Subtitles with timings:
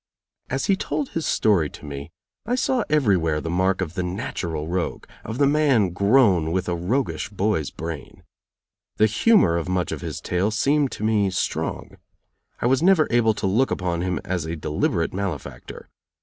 [0.49, 2.11] As he told his story to me,
[2.43, 6.73] I saw everywhere the mark of the natural rogue, of the man grown with a
[6.73, 8.23] roguish boy's brain.
[8.97, 11.97] The humor of much of his tale seemed to me strong.
[12.59, 15.87] I was never able to look upon him as a deliberate malefactor.